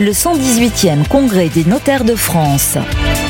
le 0.00 0.12
118e 0.12 1.08
Congrès 1.08 1.48
des 1.48 1.64
notaires 1.64 2.04
de 2.04 2.14
France. 2.14 2.78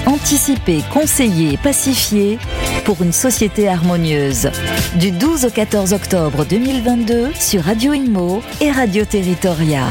Anticiper, 0.07 0.83
conseiller, 0.93 1.57
pacifier 1.57 2.39
pour 2.85 3.03
une 3.03 3.13
société 3.13 3.69
harmonieuse. 3.69 4.51
Du 4.97 5.11
12 5.11 5.47
au 5.47 5.51
14 5.51 5.93
octobre 5.93 6.45
2022 6.45 7.31
sur 7.39 7.65
Radio 7.65 7.95
Imo 7.95 8.43
et 8.61 8.71
Radio 8.71 9.05
Territoria. 9.05 9.85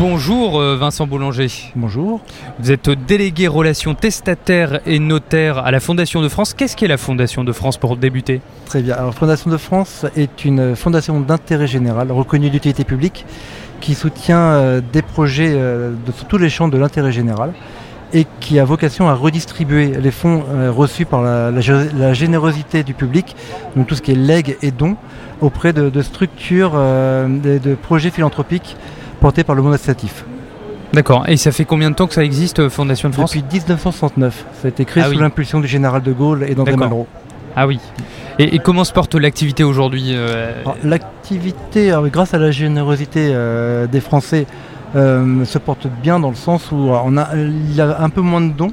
Bonjour 0.00 0.58
euh, 0.58 0.76
Vincent 0.76 1.06
Boulanger. 1.06 1.46
Bonjour. 1.76 2.20
Vous 2.58 2.72
êtes 2.72 2.90
délégué 2.90 3.46
relations 3.46 3.94
testataires 3.94 4.80
et 4.86 4.98
notaires 4.98 5.58
à 5.58 5.70
la 5.70 5.78
Fondation 5.78 6.20
de 6.20 6.28
France. 6.28 6.52
Qu'est-ce 6.52 6.76
qu'est 6.76 6.88
la 6.88 6.96
Fondation 6.96 7.44
de 7.44 7.52
France 7.52 7.76
pour 7.76 7.96
débuter? 7.96 8.40
Très 8.66 8.82
bien. 8.82 8.96
Alors 8.96 9.14
Fondation 9.14 9.52
de 9.52 9.56
France 9.56 10.04
est 10.16 10.44
une 10.44 10.74
fondation 10.74 11.20
d'intérêt 11.20 11.68
général 11.68 12.10
reconnue 12.10 12.50
d'utilité 12.50 12.82
publique 12.82 13.24
qui 13.80 13.94
soutient 13.94 14.38
euh, 14.38 14.80
des 14.92 15.02
projets 15.02 15.52
euh, 15.54 15.90
de 15.90 16.12
tous 16.28 16.38
les 16.38 16.50
champs 16.50 16.68
de 16.68 16.76
l'intérêt 16.76 17.12
général 17.12 17.52
et 18.12 18.26
qui 18.40 18.58
a 18.58 18.64
vocation 18.64 19.08
à 19.08 19.14
redistribuer 19.14 19.92
les 20.00 20.10
fonds 20.10 20.44
reçus 20.70 21.04
par 21.04 21.20
la, 21.20 22.12
générosité 22.12 22.84
du 22.84 22.94
public, 22.94 23.34
donc 23.74 23.88
tout 23.88 23.96
ce 23.96 24.02
qui 24.02 24.12
est 24.12 24.14
legs 24.14 24.56
et 24.62 24.70
dons, 24.70 24.96
auprès 25.40 25.72
de, 25.72 26.00
structures, 26.00 26.74
de 26.74 27.74
projets 27.74 28.10
philanthropiques 28.10 28.76
porté 29.24 29.42
par 29.42 29.54
le 29.54 29.62
monde 29.62 29.72
associatif. 29.72 30.22
D'accord. 30.92 31.24
Et 31.26 31.38
ça 31.38 31.50
fait 31.50 31.64
combien 31.64 31.90
de 31.90 31.96
temps 31.96 32.06
que 32.06 32.12
ça 32.12 32.22
existe, 32.22 32.58
euh, 32.58 32.68
Fondation 32.68 33.08
de 33.08 33.14
France 33.14 33.34
Depuis 33.34 33.56
1969. 33.56 34.44
Ça 34.60 34.66
a 34.66 34.68
été 34.68 34.84
créé 34.84 35.02
ah 35.02 35.10
sous 35.10 35.18
l'impulsion 35.18 35.60
du 35.60 35.66
général 35.66 36.02
de 36.02 36.12
Gaulle 36.12 36.44
et 36.46 36.54
d'André 36.54 36.76
Malraux. 36.76 37.06
Ah 37.56 37.66
oui. 37.66 37.80
Et, 38.38 38.58
comment 38.58 38.84
se 38.84 38.92
porte 38.92 39.14
l'activité 39.14 39.64
aujourd'hui 39.64 40.08
euh, 40.10 40.52
L'activité, 40.82 41.90
grâce 42.12 42.34
à 42.34 42.38
la 42.38 42.50
générosité 42.50 43.30
euh, 43.32 43.86
des 43.86 44.00
Français, 44.00 44.46
se 44.94 45.58
porte 45.58 45.86
bien 46.02 46.20
dans 46.20 46.28
le 46.28 46.36
sens 46.36 46.70
où 46.70 46.76
on 46.76 47.16
a, 47.16 47.30
il 47.34 47.74
y 47.74 47.80
a 47.80 48.02
un 48.02 48.10
peu 48.10 48.20
moins 48.20 48.42
de 48.42 48.52
dons, 48.52 48.72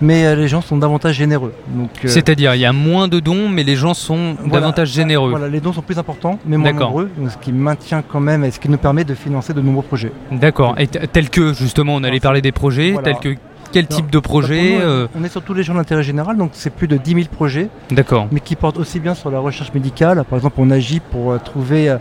mais 0.00 0.26
euh, 0.26 0.34
les 0.34 0.48
gens 0.48 0.60
sont 0.60 0.76
davantage 0.76 1.16
généreux. 1.16 1.52
Euh, 1.76 1.86
C'est-à-dire, 2.04 2.54
il 2.54 2.60
y 2.60 2.64
a 2.64 2.72
moins 2.72 3.08
de 3.08 3.20
dons, 3.20 3.48
mais 3.48 3.62
les 3.62 3.76
gens 3.76 3.94
sont 3.94 4.36
davantage 4.46 4.88
généreux. 4.92 5.30
Voilà, 5.30 5.48
les 5.48 5.60
dons 5.60 5.72
sont 5.72 5.82
plus 5.82 5.98
importants, 5.98 6.38
mais 6.46 6.56
moins 6.56 6.72
nombreux, 6.72 7.10
ce 7.28 7.36
qui 7.38 7.52
maintient 7.52 8.02
quand 8.02 8.20
même 8.20 8.44
et 8.44 8.50
ce 8.50 8.60
qui 8.60 8.68
nous 8.68 8.78
permet 8.78 9.04
de 9.04 9.14
financer 9.14 9.52
de 9.52 9.60
nombreux 9.60 9.82
projets. 9.82 10.12
D'accord. 10.30 10.74
Et 10.78 10.86
tel 10.86 11.30
que, 11.30 11.52
justement, 11.52 11.94
on 11.94 12.04
allait 12.04 12.20
parler 12.20 12.42
des 12.42 12.52
projets, 12.52 12.94
tel 13.02 13.16
que 13.16 13.34
quel 13.72 13.88
type 13.88 14.08
de 14.08 14.20
projet 14.20 14.78
euh 14.80 15.08
On 15.18 15.24
est 15.24 15.28
sur 15.28 15.42
tous 15.42 15.54
les 15.54 15.64
gens 15.64 15.74
d'intérêt 15.74 16.04
général, 16.04 16.36
donc 16.36 16.50
c'est 16.52 16.72
plus 16.72 16.86
de 16.86 16.96
10 16.96 17.10
000 17.14 17.24
projets. 17.32 17.68
D'accord. 17.90 18.28
Mais 18.30 18.38
qui 18.38 18.54
portent 18.54 18.78
aussi 18.78 19.00
bien 19.00 19.14
sur 19.14 19.32
la 19.32 19.40
recherche 19.40 19.74
médicale. 19.74 20.22
Par 20.30 20.38
exemple, 20.38 20.56
on 20.58 20.70
agit 20.70 21.00
pour 21.00 21.42
trouver 21.42 21.96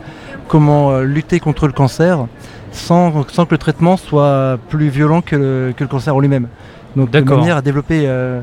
comment 0.47 0.99
lutter 0.99 1.39
contre 1.39 1.65
le 1.65 1.73
cancer 1.73 2.27
sans, 2.73 3.27
sans, 3.29 3.45
que 3.45 3.51
le 3.53 3.57
traitement 3.57 3.97
soit 3.97 4.57
plus 4.69 4.89
violent 4.89 5.21
que 5.21 5.35
le, 5.35 5.73
que 5.75 5.83
le 5.83 5.87
cancer 5.87 6.15
en 6.15 6.19
lui-même. 6.19 6.47
Donc 6.95 7.11
de 7.11 7.19
manière 7.21 7.57
à 7.57 7.61
développer 7.61 8.03
euh, 8.05 8.41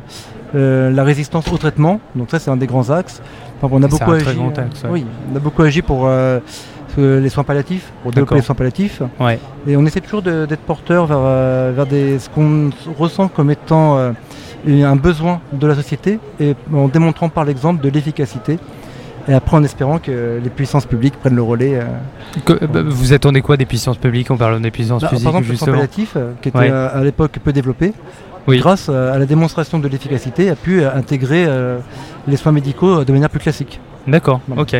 euh, 0.54 0.90
la 0.90 1.04
résistance 1.04 1.50
au 1.52 1.56
traitement. 1.56 2.00
Donc 2.14 2.30
ça 2.30 2.38
c'est 2.38 2.50
un 2.50 2.56
des 2.56 2.66
grands 2.66 2.90
axes. 2.90 3.22
on 3.62 3.82
a 3.82 3.88
beaucoup 3.88 4.12
agi. 4.12 4.38
Oui, 4.90 5.06
on 5.32 5.36
a 5.36 5.40
beaucoup 5.40 5.62
agi 5.62 5.82
pour 5.82 6.06
euh, 6.06 6.40
les 6.96 7.28
soins 7.28 7.44
palliatifs, 7.44 7.92
pour 8.02 8.12
développer 8.12 8.36
les 8.36 8.42
soins 8.42 8.54
palliatifs. 8.54 9.02
Et 9.66 9.76
on 9.76 9.86
essaie 9.86 10.00
toujours 10.00 10.22
d'être 10.22 10.60
porteur 10.60 11.06
vers, 11.06 11.72
vers 11.72 11.86
des, 11.86 12.18
ce 12.18 12.28
qu'on 12.28 12.70
ressent 12.98 13.28
comme 13.28 13.50
étant 13.50 13.98
un 14.66 14.96
besoin 14.96 15.40
de 15.52 15.66
la 15.66 15.74
société 15.74 16.18
et 16.38 16.54
en 16.72 16.88
démontrant 16.88 17.28
par 17.28 17.44
l'exemple 17.44 17.82
de 17.82 17.88
l'efficacité. 17.88 18.58
Et 19.28 19.34
après 19.34 19.54
en 19.54 19.62
espérant 19.62 19.98
que 19.98 20.40
les 20.42 20.50
puissances 20.50 20.86
publiques 20.86 21.14
prennent 21.14 21.36
le 21.36 21.42
relais. 21.42 21.78
Bah, 22.46 22.82
vous 22.84 23.12
attendez 23.12 23.42
quoi 23.42 23.56
des 23.56 23.66
puissances 23.66 23.98
publiques? 23.98 24.30
On 24.30 24.36
parle 24.36 24.60
des 24.60 24.70
puissances 24.70 25.04
publiques 25.04 25.24
bah, 25.24 25.30
Par 25.30 25.40
exemple, 25.40 25.50
le 25.52 25.56
soin 25.56 25.72
palliatif, 25.72 26.16
qui 26.42 26.48
était 26.48 26.70
à 26.70 27.04
l'époque 27.04 27.38
peu 27.44 27.52
développé 27.52 27.92
grâce 28.48 28.88
à 28.88 29.18
la 29.18 29.26
démonstration 29.26 29.78
de 29.78 29.88
l'efficacité, 29.88 30.50
a 30.50 30.56
pu 30.56 30.84
intégrer 30.84 31.44
euh, 31.46 31.78
les 32.26 32.36
soins 32.36 32.52
médicaux 32.52 33.04
de 33.04 33.12
manière 33.12 33.30
plus 33.30 33.40
classique. 33.40 33.80
D'accord, 34.06 34.40
ok. 34.56 34.76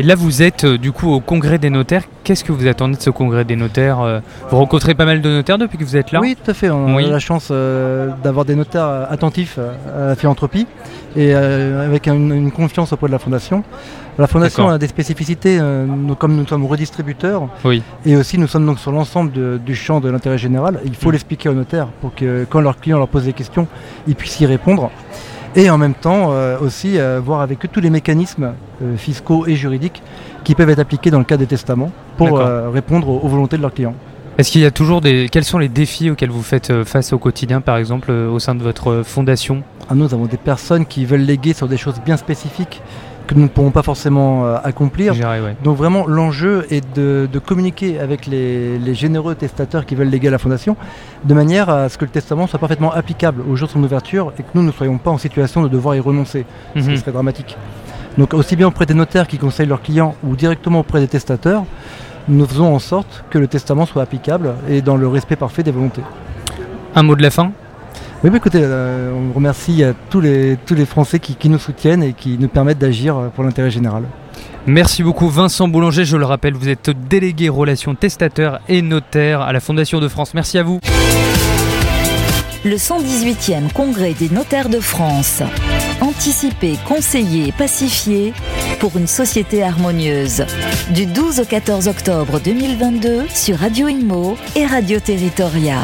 Et 0.00 0.02
là, 0.02 0.14
vous 0.14 0.40
êtes 0.40 0.64
euh, 0.64 0.78
du 0.78 0.92
coup 0.92 1.12
au 1.12 1.20
congrès 1.20 1.58
des 1.58 1.68
notaires. 1.68 2.04
Qu'est-ce 2.24 2.42
que 2.42 2.52
vous 2.52 2.66
attendez 2.66 2.96
de 2.96 3.02
ce 3.02 3.10
congrès 3.10 3.44
des 3.44 3.54
notaires 3.54 4.22
Vous 4.48 4.56
rencontrez 4.56 4.94
pas 4.94 5.04
mal 5.04 5.20
de 5.20 5.28
notaires 5.28 5.58
depuis 5.58 5.76
que 5.76 5.84
vous 5.84 5.94
êtes 5.94 6.10
là 6.10 6.20
Oui, 6.20 6.38
tout 6.42 6.50
à 6.50 6.54
fait. 6.54 6.70
On 6.70 6.96
a 6.96 7.02
la 7.02 7.18
chance 7.18 7.50
d'avoir 7.50 8.46
des 8.46 8.54
notaires 8.54 9.06
attentifs 9.10 9.58
à 9.58 10.06
la 10.06 10.16
philanthropie 10.16 10.66
et 11.16 11.34
avec 11.34 12.06
une, 12.06 12.50
confiance 12.50 12.94
auprès 12.94 13.08
de 13.08 13.12
la 13.12 13.18
fondation. 13.18 13.62
La 14.18 14.26
fondation 14.26 14.68
a 14.68 14.78
des 14.78 14.86
spécificités, 14.88 15.58
euh, 15.60 15.86
comme 16.18 16.34
nous 16.36 16.46
sommes 16.46 16.66
redistributeurs, 16.66 17.48
et 18.04 18.16
aussi 18.16 18.38
nous 18.38 18.46
sommes 18.46 18.66
donc 18.66 18.78
sur 18.78 18.92
l'ensemble 18.92 19.32
du 19.60 19.74
champ 19.74 20.00
de 20.00 20.08
l'intérêt 20.08 20.38
général. 20.38 20.80
Il 20.84 20.94
faut 20.94 21.08
mm. 21.08 21.12
l'expliquer 21.12 21.48
aux 21.48 21.54
notaires 21.54 21.88
pour 22.00 22.14
que 22.14 22.46
quand 22.48 22.60
leurs 22.60 22.78
clients 22.78 22.98
leur 22.98 23.08
posent 23.08 23.24
des 23.24 23.32
questions, 23.32 23.66
ils 24.06 24.14
puissent 24.14 24.40
y 24.40 24.46
répondre. 24.46 24.90
Et 25.56 25.68
en 25.68 25.78
même 25.78 25.94
temps 25.94 26.30
euh, 26.30 26.58
aussi 26.60 26.98
euh, 26.98 27.20
voir 27.24 27.40
avec 27.40 27.64
eux 27.64 27.68
tous 27.70 27.80
les 27.80 27.90
mécanismes 27.90 28.52
fiscaux 28.96 29.46
et 29.46 29.56
juridiques 29.56 30.02
qui 30.44 30.54
peuvent 30.54 30.70
être 30.70 30.78
appliqués 30.78 31.10
dans 31.10 31.18
le 31.18 31.24
cas 31.24 31.36
des 31.36 31.46
testaments 31.46 31.90
pour 32.16 32.38
répondre 32.38 33.08
aux, 33.08 33.28
volontés 33.28 33.56
de 33.56 33.62
leurs 33.62 33.74
clients. 33.74 33.94
Est-ce 34.38 34.50
qu'il 34.50 34.62
y 34.62 34.64
a 34.64 34.70
toujours 34.70 35.02
des. 35.02 35.28
Quels 35.30 35.44
sont 35.44 35.58
les 35.58 35.68
défis 35.68 36.08
auxquels 36.08 36.30
vous 36.30 36.42
faites 36.42 36.84
face 36.84 37.12
au 37.12 37.18
quotidien, 37.18 37.60
par 37.60 37.76
exemple, 37.76 38.10
au 38.10 38.38
sein 38.38 38.54
de 38.54 38.62
votre 38.62 39.02
fondation? 39.04 39.62
Ah, 39.90 39.94
Nous 39.94 40.14
avons 40.14 40.24
des 40.24 40.38
personnes 40.38 40.86
qui 40.86 41.04
veulent 41.04 41.20
léguer 41.20 41.52
sur 41.52 41.68
des 41.68 41.76
choses 41.76 42.00
bien 42.02 42.16
spécifiques 42.16 42.80
que 43.30 43.36
nous 43.36 43.42
ne 43.42 43.48
pourrons 43.48 43.70
pas 43.70 43.84
forcément 43.84 44.44
euh, 44.44 44.56
accomplir. 44.64 45.14
Donc 45.62 45.76
vraiment 45.76 46.04
l'enjeu 46.08 46.66
est 46.68 46.84
de, 46.96 47.28
communiquer 47.38 48.00
avec 48.00 48.26
les, 48.26 48.92
généreux 48.92 49.36
testateurs 49.36 49.86
qui 49.86 49.94
veulent 49.94 50.08
léguer 50.08 50.28
à 50.28 50.30
la 50.32 50.38
fondation, 50.38 50.76
de 51.22 51.32
manière 51.32 51.70
à 51.70 51.88
ce 51.88 51.96
que 51.96 52.04
le 52.04 52.10
testament 52.10 52.48
soit 52.48 52.58
parfaitement 52.58 52.92
applicable 52.92 53.44
au 53.48 53.54
jour 53.54 53.68
de 53.68 53.72
son 53.72 53.84
ouverture 53.84 54.32
et 54.36 54.42
que 54.42 54.48
nous 54.54 54.64
ne 54.64 54.72
soyons 54.72 54.98
pas 54.98 55.12
en 55.12 55.18
situation 55.18 55.62
de 55.62 55.68
devoir 55.68 55.94
y 55.94 56.00
renoncer, 56.00 56.44
ce 56.74 56.80
qui 56.80 56.88
mhm. 56.88 56.96
serait 56.96 57.12
dramatique. 57.12 57.56
Donc 58.18 58.34
aussi 58.34 58.56
bien 58.56 58.66
auprès 58.66 58.84
des 58.84 58.94
notaires 58.94 59.28
qui 59.28 59.38
conseillent 59.38 59.68
leurs 59.68 59.82
clients 59.82 60.16
ou 60.24 60.34
directement 60.34 60.80
auprès 60.80 60.98
des 60.98 61.06
testateurs, 61.06 61.62
nous 62.28 62.46
faisons 62.46 62.74
en 62.74 62.80
sorte 62.80 63.22
que 63.30 63.38
le 63.38 63.46
testament 63.46 63.86
soit 63.86 64.02
applicable 64.02 64.54
et 64.68 64.82
dans 64.82 64.96
le 64.96 65.06
respect 65.06 65.36
parfait 65.36 65.62
des 65.62 65.70
volontés. 65.70 66.02
Un 66.96 67.04
mot 67.04 67.14
de 67.14 67.22
la 67.22 67.30
fin? 67.30 67.52
Oui, 68.22 68.28
bah, 68.28 68.36
écoutez, 68.36 68.60
euh, 68.62 69.12
on 69.14 69.32
remercie 69.32 69.82
euh, 69.82 69.94
tous 70.10 70.20
les, 70.20 70.58
tous 70.66 70.74
les 70.74 70.84
Français 70.84 71.18
qui, 71.18 71.48
nous 71.48 71.58
soutiennent 71.58 72.02
et 72.02 72.12
qui 72.12 72.36
nous 72.38 72.48
permettent 72.48 72.78
d'agir 72.78 73.16
euh, 73.16 73.28
pour 73.28 73.44
l'intérêt 73.44 73.70
général. 73.70 74.04
Merci 74.66 75.02
beaucoup 75.02 75.28
Vincent 75.28 75.68
Boulanger, 75.68 76.04
je 76.04 76.18
le 76.18 76.26
rappelle, 76.26 76.52
vous 76.52 76.68
êtes 76.68 76.90
délégué 77.08 77.48
relations 77.48 77.94
testateur 77.94 78.60
et 78.68 78.82
notaire 78.82 79.40
à 79.40 79.54
la 79.54 79.60
Fondation 79.60 80.00
de 80.00 80.08
France. 80.08 80.34
Merci 80.34 80.58
à 80.58 80.62
vous. 80.62 80.80
Le 82.62 82.76
118e 82.76 83.72
Congrès 83.72 84.12
des 84.12 84.28
notaires 84.28 84.68
de 84.68 84.80
France. 84.80 85.42
Anticiper, 86.02 86.76
conseiller, 86.86 87.52
pacifier 87.52 88.34
pour 88.80 88.98
une 88.98 89.06
société 89.06 89.62
harmonieuse. 89.62 90.44
Du 90.90 91.06
12 91.06 91.40
au 91.40 91.44
14 91.46 91.88
octobre 91.88 92.38
2022 92.38 93.28
sur 93.30 93.56
Radio 93.56 93.88
Imo 93.88 94.36
et 94.56 94.66
Radio 94.66 95.00
Territoria. 95.00 95.78